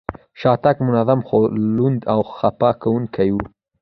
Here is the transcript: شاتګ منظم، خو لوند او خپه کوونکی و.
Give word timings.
شاتګ 0.39 0.75
منظم، 0.87 1.19
خو 1.27 1.37
لوند 1.75 1.99
او 2.13 2.19
خپه 2.37 2.69
کوونکی 2.81 3.29
و. 3.31 3.37